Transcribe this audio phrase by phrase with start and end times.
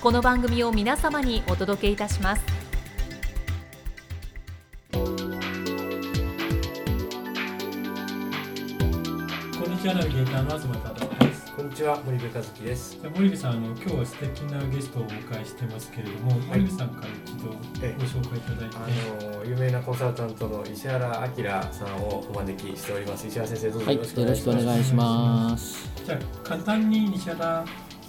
[0.00, 2.42] この番組を皆様にお届けいたします
[4.90, 4.98] こ
[9.66, 12.98] んにちはナビゲーターの東忠夫ですこんにちは森部和樹です。
[12.98, 23.26] じゃあ森部さんあの今日は素敵なゲストをお迎えしてますけれども、森部さんから一度ごええ紹介いただいて、あの有名なコンサルタントの石原明さんをお招きしております。
[23.26, 24.64] 石原先生どうぞはい、よろしくお願いします。
[24.64, 25.92] 願いします。
[26.06, 27.66] じゃあ簡単に西原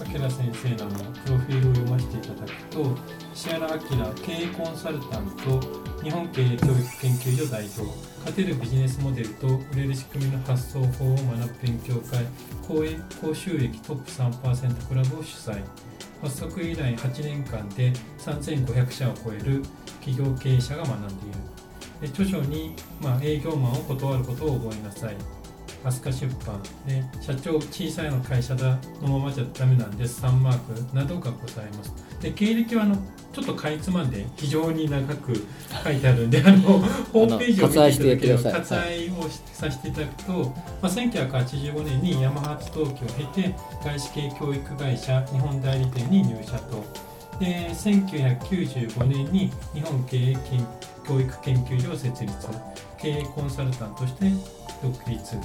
[0.10, 2.98] 明先生のあのプロフィールを読ませていただくと
[3.34, 7.82] 石原明経営コンサルタント日本経営教育研究所代表
[8.20, 12.26] 勝てるビジネスモデルと売れる仕組みの発想法を学ぶ勉強会
[12.68, 15.62] 講演講習益トップ3%クラブを主催。
[16.22, 19.64] 発足以来8年間で3500社を超える
[20.02, 21.40] 企業経営者が学んでいる。
[22.02, 25.16] で著書に、まあ、営業マンを断ることを覚えなさい。
[25.84, 31.94] 飛鳥出版で社長小さいの会社だのままじゃダメなんです3マークなどがございます。
[32.22, 32.96] で経歴はあの
[33.34, 35.34] ちょっとかいつまんで非常に長く
[35.84, 36.80] 書いてあるんであの
[37.14, 46.84] ホームページを見ていただければ割愛をさせていただくと、まあ、1985年にヤマハ発登記を経て外資系教育会社日本代理店に入社と
[47.42, 50.68] で1995年に日本経営研
[51.08, 52.34] 教育研究所を設立
[53.00, 54.26] 経営コンサルタントとして
[54.84, 55.36] 独立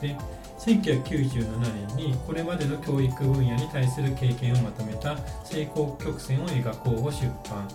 [0.00, 0.16] で
[0.58, 7.68] 1997年にこれまでの教育分野に対する経験をまとめた成功曲線を描こうを出版。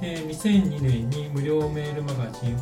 [0.00, 2.56] で2002年に無料メールマガジン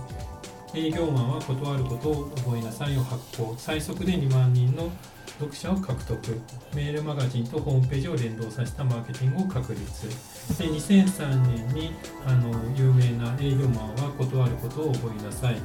[0.74, 3.54] 営業マンは断ることを覚えなさいを発行。
[3.56, 4.90] 最速で2万人の
[5.38, 6.40] 読者を獲得
[6.74, 10.08] メールマガジンとホームページを連動させたマーケティングを確立。
[10.08, 11.94] で2003年に
[12.26, 15.56] あの有名な営業マンは断ることを覚えなさい。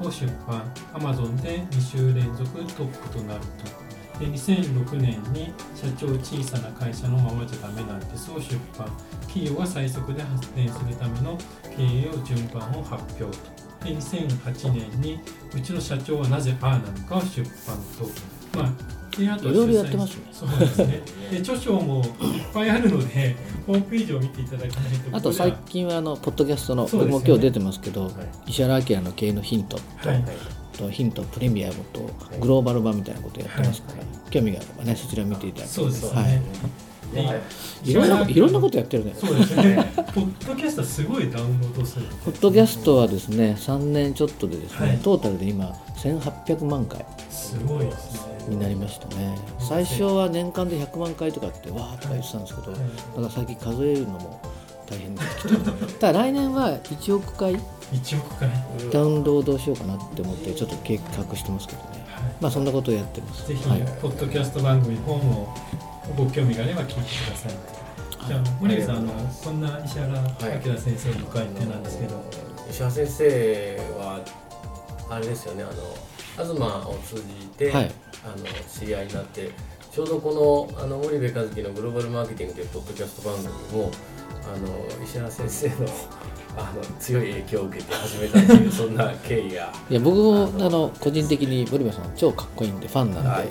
[0.00, 0.62] を出版。
[0.94, 4.20] Amazon で2週連続トップとなると。
[4.20, 8.88] で2006年に社長小さな会社のままじゃダメなんですを出版。
[9.22, 11.36] 企業が最速で発展するための
[11.76, 13.44] 経営を順番を発表と。
[13.84, 15.20] で2008年に
[15.54, 18.58] うちの社長はなぜああなのかを出版と。
[18.58, 20.28] まあいろいろやってますね。
[20.32, 21.02] そうですね。
[21.30, 22.10] で著書もいっ
[22.52, 28.12] ぱいあるので ホームページを見ていただかないとあと最近はあのポッドキャストの、僕も今日出てますけど、はい。
[28.48, 30.24] 石原明の経営のヒントと,、はい。
[30.76, 32.10] とヒントプレミアムと
[32.40, 36.42] グローバル版みたいなことやってますから、興味があればねそちら見ていただくそうですね、はい
[37.14, 37.90] い。
[37.90, 39.14] いろんないろんなことやってるね。
[39.16, 39.92] そうですね。
[40.14, 42.06] ポッドキャストすごいダウンロードする。
[42.24, 44.98] ポッドキャストはですね3年ちょっとでですね、はい。
[44.98, 48.36] トータルで今1800万回すごいですね。
[48.48, 49.36] になりましたね。
[49.58, 52.82] 最初は年間で100万回とかってわーとか言ってたんですけど、だか
[53.20, 54.40] ら最近数えるのも
[54.88, 57.54] 大変になってきて ただ来年は1億回
[57.92, 58.48] 1億回。
[58.92, 62.06] ダウンロードしようかなって思ってちょっと計画してますけどね。
[62.40, 63.48] まあそんなことをやってます。
[63.48, 65.54] ぜひ、はい、ポッドキャスト番組の方も
[66.14, 67.52] ご興味があれば聞いてください。
[68.28, 69.12] じゃあ、森部さん、あの
[69.44, 72.22] こんな石原明先生の会ってなんですけど、
[72.70, 74.20] 石原先生は
[75.10, 75.64] あれですよね。
[75.64, 75.66] あ
[76.44, 77.90] の東を通じて、はい。
[78.26, 79.50] あの知り合いになって
[79.92, 83.92] ちょうどこのあの森部和樹のグローバルマーケティングというポッドキャスト番組も
[84.52, 85.74] あの石原先生の
[86.56, 89.72] あの強い影響を受けて始めたっていうそんな経緯が。
[89.90, 93.46] いや僕もあのあの個人的に森部さん超かっこいいんでファンなんで、はい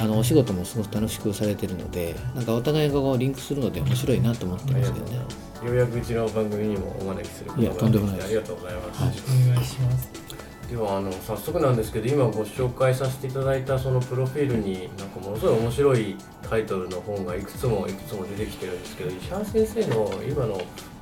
[0.00, 5.16] あのお仕事もすごく楽しくされてるのでなんかお互いがこうリンクするので面白いなと思ってますけどね。
[5.64, 8.24] ようやくうちの番組にもお招きすることいやとんでもないです。
[8.26, 9.12] ありがとうございます、はい。
[9.50, 10.26] お願いします。
[10.70, 20.60] ではあの早速なんですけど今ご紹介させていただいたそのプロフィールになんかものすごい面白いタイトルの本がいくつもいくつも出てきてるんですけど石原先生の今の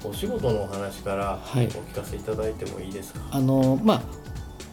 [0.08, 1.68] お仕事のお話からおはい。
[1.68, 4.02] 聞かせいただいてもいいですか、あのまあ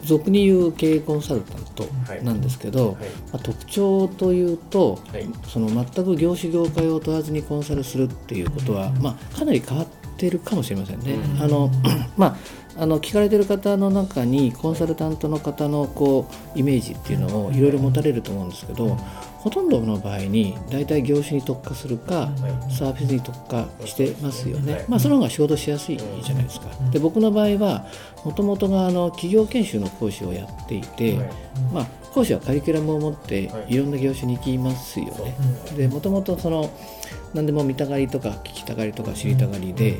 [0.04, 1.86] 俗に言う経営コンサルタント
[2.24, 2.94] なんですけど、はい。
[2.94, 5.26] まあ、特徴というとはい。
[5.46, 11.16] その全く業種業界を問わずにコンサルするっていうことは、まあ、かなり変わってってるかもしれませんね。
[11.40, 11.70] あの
[12.16, 12.38] ま
[12.76, 18.96] あ、あの聞かれてる方の中にコンサルタントの方のこうイメージっていうのをいろいろ持たれると思うんですけど
[19.42, 22.30] ほとんどの場合に大体業種に特化するか
[22.70, 26.68] サービスに特化してますよね、まあ、その方が仕事しやすいじゃないですか。
[26.92, 27.86] で僕の場合は
[28.24, 31.18] もともとがあの企業研修の講師をやっていて、
[31.72, 33.76] まあ、講師はカリキュラムを持ってい。
[33.76, 35.36] ろんな業種に行きますよね。
[35.76, 36.70] でもともとその
[37.34, 39.98] 何でも見たがりとか聞きたがりとか知りたがりで、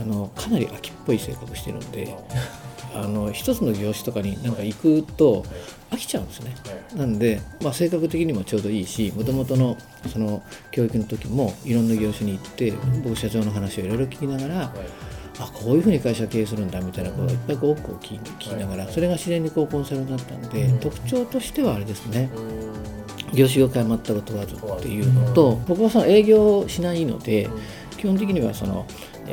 [0.00, 2.16] あのかなり秋っぽい性格してるんで。
[2.94, 5.44] あの一つの業種とかになんか行くと
[5.90, 6.54] 飽きちゃうんですね。
[6.94, 9.76] なんで、まあ、性格的にもちょうどいいしもともとの
[10.12, 12.72] その教育の時もいろんな業種に行って
[13.02, 14.72] 僕社長の話をいろいろ聞きながら、
[15.38, 22.30] あこういうふうに会社経営するんだみたいなことをいっぱいこう奥を聞きながらそれが自然にこうコンサルになったんで、特徴としてはあれですね。
[23.32, 27.48] 業種業界全く問わずっていうのと僕はその営業しないので
[27.96, 28.86] 基本的にはその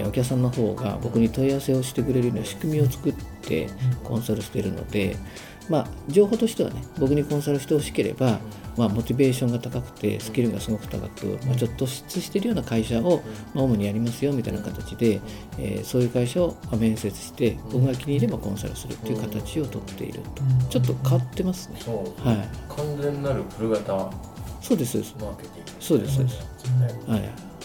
[0.06, 3.70] お客さんの方が僕に問い合わせをしてくれるような仕組みを作って
[4.04, 5.16] コンサルしてるので、
[5.70, 8.40] まあ、情報としてはね僕にコンサルしてほしければ、
[8.78, 13.22] まあ、モチベーションが高くてスキルがすごく高く、まあ、ちょっと突出してるような会社を、
[13.54, 15.22] まあ、主にやりますよみたいな形で、
[15.58, 20.42] えー、そういう会社を面接して僕が気に入ればコンサルするっていう形をとっていると。
[20.70, 21.80] ちょっと変わってますね。
[22.18, 24.12] はい、完全なる古型
[24.62, 25.16] そうですそうです。
[25.80, 27.57] そうですそうです、はい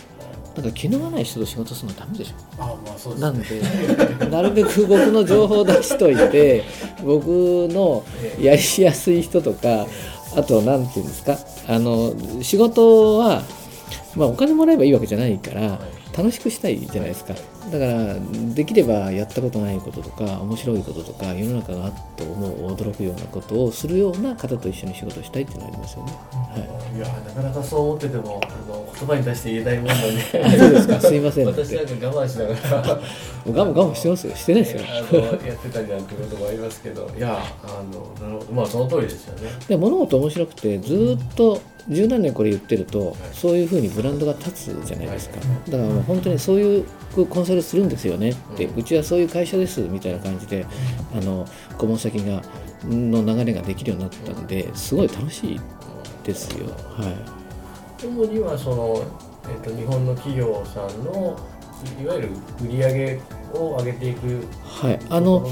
[0.56, 2.62] なんか気の合わない人と仕事するのダメでしょ。
[2.62, 6.64] あまあそうです、ね、なんでなるべく僕の情報を出しといて
[7.04, 7.26] 僕
[7.70, 8.04] の
[8.40, 9.87] やりやすい人とか
[10.37, 11.38] あと何て言うんですか
[11.69, 13.43] あの仕事は、
[14.14, 15.78] まあ、お金もらえばいいわけじゃないから
[16.16, 17.34] 楽しくしたいじゃないですか
[17.70, 18.17] だから
[18.55, 26.59] できればやったことないこととか面白いこととか世の中があっと思う驚くようなことをするような方と一緒に仕事したいっていうのはありますよね、は
[26.94, 31.47] い、いやなかなかそう思っててもあの言葉に出して言えないもんなんでそうですかすいません。
[31.47, 33.00] 私なんか我慢しながら。
[33.44, 34.37] 我慢我慢してますよ。
[34.37, 34.82] してないですよ。
[34.82, 37.11] やってたじゃんってこともありますけど。
[37.17, 37.82] いやあ
[38.23, 39.50] のまあその通りですよね。
[39.69, 46.85] で物事面白くてずっと十何年これ言ってると、そういうふうにブランドが立つじゃないですか、だから本当にそういう
[47.26, 48.31] コンサルするんですよね。
[48.31, 50.66] って、うちはそういう会社ですみたいな感じで
[51.14, 51.46] あの
[51.76, 52.43] 顧問先が
[52.84, 55.60] の流れができるようになったんですごい楽しい
[56.25, 56.66] ですよ。
[56.96, 57.08] は
[58.02, 59.04] い、主にはその、
[59.44, 61.38] えーと、日本の企業さんの
[62.00, 62.28] いわゆる
[62.62, 63.20] 売上
[63.54, 65.00] を上げていくはい。
[65.10, 65.46] あの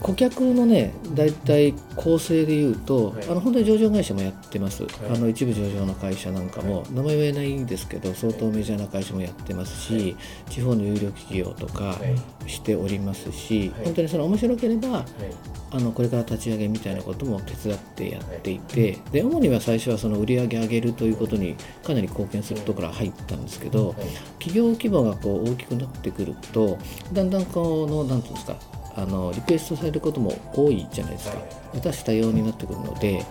[0.00, 10.16] 顧客のね大体構成でいうと、はい、あの本当に上場会社もやってます、はい、あの一部上場の会社なんかも、はい、名前は言えないんですけど相当メジャーな会社もやってますし、
[10.50, 11.96] 地方の有料企業とか
[12.46, 15.04] しておりますし、本当にその面白ければ、
[15.70, 23.94] あのこれから立ち上げみたいなことも手伝ってやっていて、で主には最初はその売り上げ上げるということにかなり貢献するところから入ったんですけど、
[24.38, 26.78] 企業規模がこう大きくなってくると
[27.14, 28.56] だんだんこの何ていうんですか
[28.96, 31.38] あのリクエストされることも多いじゃないですか。
[31.74, 33.24] 私多様になってくるので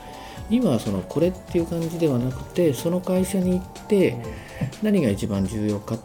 [0.49, 4.17] 今はそのこれっていう感じではなくてその会社に行って
[4.81, 5.99] 何が一番重要かっ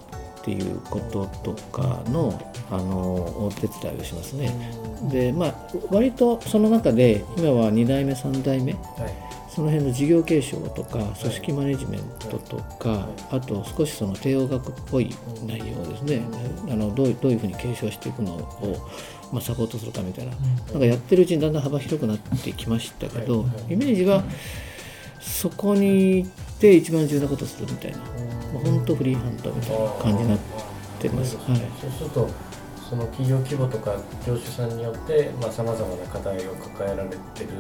[0.44, 2.40] ていうこととかの
[2.70, 3.14] あの
[3.46, 4.52] お手伝いをしますね。
[5.10, 5.54] でまあ
[5.90, 15.14] 割とその中で今は2代目3代目、はいその辺の事業継承とか組織マネジメントとかあと少しその帝王学っぽい
[15.46, 16.22] 内容ですね。
[16.70, 18.88] あのどうどういうふうに継承していくのを、
[19.32, 20.32] まあ、サポートするかみたいな。
[20.72, 24.22] なんかやってるうちにだんだん幅広くなってきましたけどイメージは
[25.20, 30.38] そこに行って一番重要なことをするみたいな、まあ、本当フリーハンドみたいな感じになっ
[30.98, 31.36] てます。
[31.38, 32.28] はい、そうすると
[32.88, 37.50] その企業規模とか業種さんによってさまざ、まな課題を抱えられてる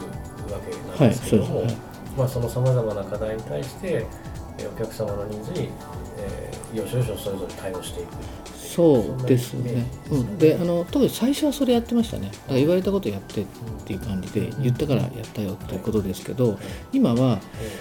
[0.50, 1.76] わけなんですけども、はい、
[2.16, 4.06] まあ、そのさまざまな課題に対して
[4.74, 5.68] お客様のニーズに、
[6.18, 8.10] えー、要所要所それぞれ対応していく。
[8.56, 12.28] そうですね、うん、であの当時最初はそれやってましたね。
[12.28, 13.46] だから言われたことやってっ
[13.84, 16.58] ていう感じで言ったからやったよっていうことですけど
[16.92, 17.40] 今は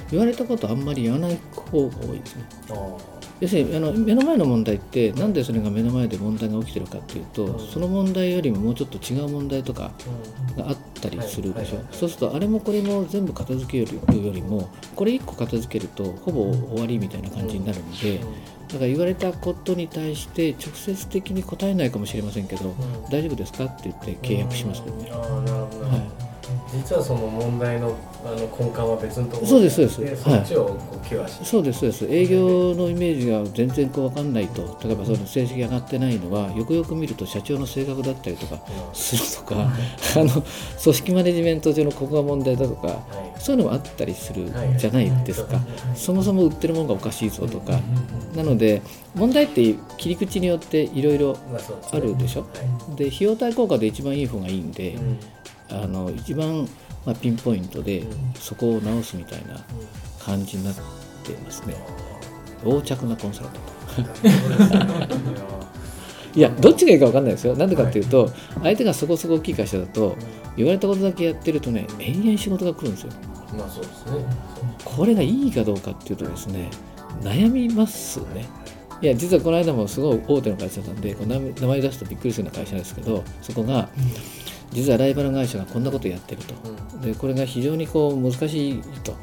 [0.10, 2.46] 言われたことあんまり言わない方が多いですね。
[3.39, 9.91] 要するにあの目の前の問題ってなんでそれが目の前で問題が起きてるかっていうとその問題よりももうちょっと違う問題とか
[10.58, 11.82] があったりするでしょ。
[11.91, 18.20] そうするとあれもこれも全部片付けるよりもこれ1個片付けるとほぼ終わりみたいな感じになるので
[18.67, 22.75] だから言われたことに対して直接的に答えないかもしれませんけど
[23.10, 24.96] 大丈夫ですかって言って契約しますけど。
[24.98, 25.12] ね。
[25.12, 26.26] はい
[26.74, 30.24] 実はその問題のあの根幹は別のところそうですそうです。
[30.24, 32.06] そっちをこうケアして、そうですそうです。
[32.08, 38.60] 営業のイメージが全然こう分かんないと例えばその成績上がってないのはよくよく見ると社長の性格だったりとか
[38.94, 39.70] するとか、
[40.16, 43.39] あの組織マネジメント上のここが問題だとかはい。
[43.39, 45.60] そういうのもあったりするはいじゃないですか、
[45.96, 47.80] そもそも売ってるものがおかしいぞとか、
[48.36, 48.82] なので
[49.16, 51.60] 問題って切り口によっていろいろま
[51.92, 52.48] あるでしょ、は
[52.94, 52.96] い。
[52.96, 55.20] で費用対効果で一番いい方がいいんで、うん
[55.70, 56.68] あの一番、
[57.06, 59.60] まあ、ピンポイントでうんそこを直すみたいな
[60.20, 60.76] 感じになっ
[61.24, 61.76] てますね。
[62.64, 63.64] 横着なコンサルタン
[65.08, 65.28] ト。
[66.36, 67.56] いやどっちがいいか分かんないですよ。
[67.56, 68.32] なんでかっていうと、
[68.62, 70.16] 相手がそこそこ大きい会社だと
[70.56, 73.12] 言われたことだけやってるとね延々仕事が来るんですよ。
[73.58, 74.26] まあそうですね。
[74.86, 76.70] これがいいかどうかっていうとですね
[77.22, 78.46] 悩みますね。
[79.02, 83.90] いや実はこの間もすごい大手の会社なんでこう名前名前出すとびっくりするような会社ですけどそこが
[84.72, 86.54] 実はライバル会社がこんなことやってると。
[86.94, 87.02] うん。
[87.02, 89.16] でこれが非常にこう難しいと、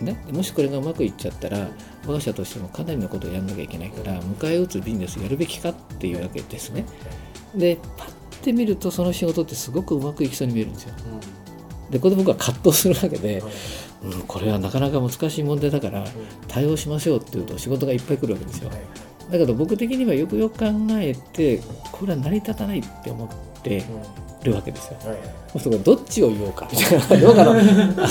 [0.00, 0.06] うん。
[0.06, 1.68] ね、もしこれがうまくいっちゃったら
[2.06, 6.84] 我が社としてもかなりのことをやんなきゃいけないから迎え撃つビジネスやるべきかっていうわけですね。
[7.54, 10.94] でパッて見るとその仕事ってすごくうまくいきそうに見えるんですよ。
[11.90, 13.42] でここで僕は葛藤するわけで、
[14.02, 16.04] うん、これはなかなか難しい問題だから
[16.46, 18.70] 対応しましょうっていうと仕事がいっぱい来るわけですよ。
[19.30, 21.60] だけど僕的にはよくよく考えて
[21.92, 23.28] これは成り立たないって思っ
[23.62, 23.84] て
[24.42, 24.98] るわけですよ。
[25.52, 28.04] そうするとどっちを言おうかみたいなどうかなあのなんか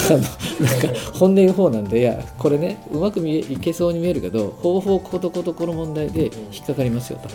[1.13, 7.29] 本音言う方なんでいやこれねうまく見えいけそうに見えるけど方法ことことこの問題で引っかかりますよと。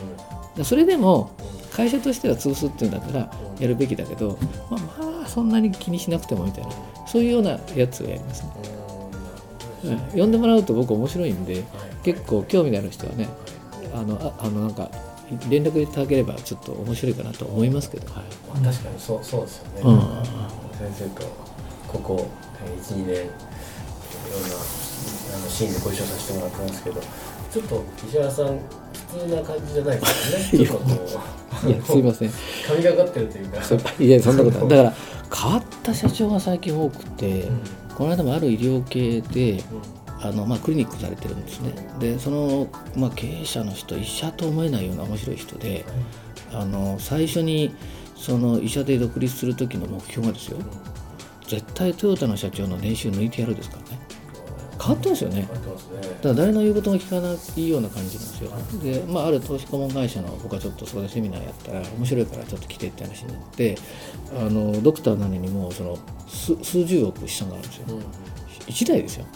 [0.56, 1.30] でそれでも
[1.72, 4.38] 会社としては潰すっていうんだったらやるべきだけど、
[4.70, 6.70] まあ、まあそんなに気にしなくてもみたいな
[7.06, 8.50] そういうようなやつをやりますね、
[10.14, 10.20] うん。
[10.20, 11.64] 呼んでもらうと僕面白いんで
[12.02, 13.28] 結構興味のある人はね
[13.94, 14.90] あのああのなんか
[15.48, 18.24] 連絡いただければちょっと面白いかなと思いますけど、はい。
[18.62, 19.98] まあ確かにそうそうですよね、うん。
[20.92, 21.22] 先生と
[21.88, 22.28] ここ
[22.82, 23.28] 12年いろんなあ
[25.38, 28.58] のシーンでご一緒させてもらったんですけどちょっと石原さん
[29.12, 30.66] 普通な感じじゃないですよね。
[30.66, 30.90] ちょっとこ
[31.66, 31.68] う。
[31.68, 32.30] いやすいません。
[32.66, 33.58] 神がかってるというか。
[33.98, 34.68] いやそんなことない。
[34.68, 34.94] だから
[35.36, 37.60] 変わった社長が最近多くて、うん。
[37.94, 39.62] この間もある医療系で
[40.22, 41.72] あの、まあ、クリニックされてるんですね。
[41.98, 45.84] でその、まあ、経営者の人医者と思えないような面白い人で
[46.52, 47.74] あの最初に
[48.16, 50.58] その医者で独立する時の目標がですよ。
[51.48, 54.00] 絶対トヨタの社長の年収抜いてやるですからね。
[54.80, 55.42] 変わってますよね。
[55.42, 58.50] だから誰の言うことも聞かないような感じなんですよ。
[58.82, 63.76] で、まあ、ある投資顧問会社の僕はちょっとそこでセミナーやったら面白いからちょっと来てって話になって
[64.36, 65.98] あのドクターなのにもその
[66.28, 67.84] 数数十億資産があるんですよ。
[67.88, 67.96] うん。
[67.96, 68.06] はい
[68.66, 69.26] 1台ですよ。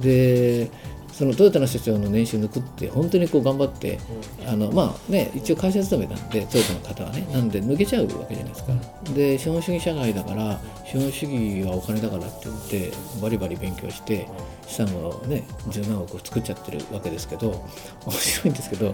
[0.00, 0.70] で
[1.12, 4.00] そのトヨタの社長の年収抜くって本当にこう頑張って
[4.48, 8.72] あのまあね一応会社勤めなんでトヨタの方はねなんで抜けちゃうわけじゃないですか。
[9.14, 14.26] で資本主義社会だから資本主義はお金だからって言ってバリバリ勉強して
[14.66, 17.64] 資産をね十何億作っちゃってるわけですけど
[18.06, 18.92] 面白いんですけど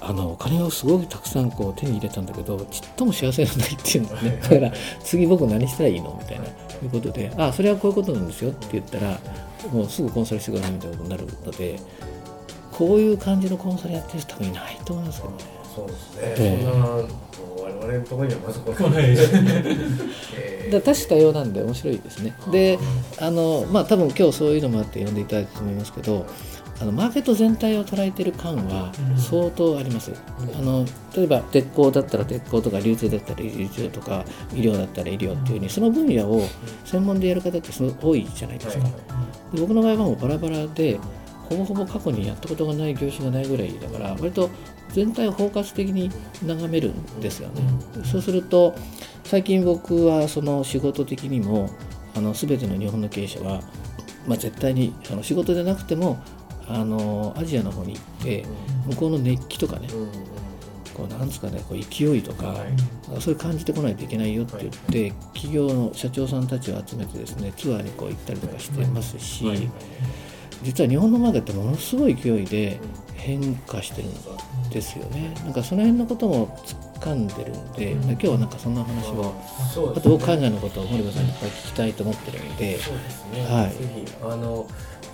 [0.00, 4.72] あのお金をすごくたくさんこう手に入れたんだけどちっとも幸せがないっていうんですねだから
[5.02, 6.50] 次僕何したらいいのみたいない
[6.86, 9.18] うことであそれはこういうことなんですよって言ったら
[9.72, 11.80] もうすぐコンサルしてくださいみたいなことになるので
[12.72, 15.56] こういう感じのコンサルやってる人多分いないと思いますけどね。
[15.74, 16.66] そうですね、
[17.58, 19.04] 我々のところにはまずこの、はい
[20.34, 22.34] えだから多種多様なんで面白いですね。
[22.50, 22.78] で
[23.18, 26.24] あのまあ多分今日そういうのもあって呼んでいただいたと思いますけど
[26.80, 29.18] あのマーケット全体を捉えてる感はうん。
[29.18, 30.12] 相当あります。
[30.54, 30.84] あの
[31.16, 36.42] 例えば鉄鋼だったら鉄鋼とか流通だったら流通とか医療だったら医療っていうふうにその分野を
[36.84, 38.84] 専門でやる方ってすごい多いじゃないですか。
[38.84, 39.56] はい。
[39.56, 40.98] で僕の場合はもうバラバラで
[41.48, 44.50] ほぼほぼ過去にやったことがない業種がないぐらいだから割と
[44.90, 46.10] 全体を包括的に
[46.44, 47.62] 眺めるんですよね。
[48.04, 48.74] そうすると
[49.24, 51.70] 最近僕はその仕事的にも
[52.14, 53.60] あの全ての日本の経営者は、
[54.26, 56.18] まあ、絶対にあの仕事でなくても
[56.68, 58.44] あのアジアの方に行って
[58.86, 59.88] 向こうの熱気とかね
[60.94, 63.20] こうなんですかねこう勢いとか、はい。
[63.20, 69.70] そういう感じてこないといけないよって言って、企業の社長さんたちを集めてですねツアーにこう行ったりとかしてますし、はい
[70.62, 72.80] 実は日本のマーケットものすごい勢いで
[73.14, 75.34] 変化してるんですよね。
[75.44, 76.48] なんかその辺のことも
[76.98, 78.10] 掴んでるんで、うん。
[78.12, 79.34] 今日はなんかそんな話を
[79.94, 83.70] あと僕海外のことを森部さんにいっぱい聞きたいと思ってるんでそうですね、はい。
[83.70, 84.66] ぜひあの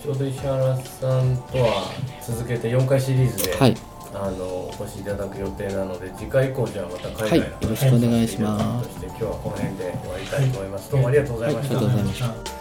[0.02, 1.92] ちょうど石原さんとは
[2.26, 3.76] 続けて4回シリーズで、はい。
[4.12, 7.62] あのお越しいただく予定なので次回以降じゃあまた海外のはい。
[7.62, 11.86] よろしくお願いしますとして今日はこの辺で終わりたいと思います、どうもありがとうございました、はい。
[11.86, 12.52] ありがとうございました。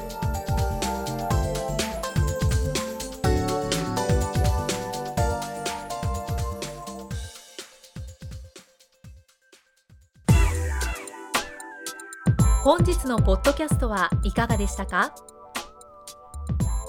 [12.63, 15.15] 本日のポッドキャストはいかがでしたか？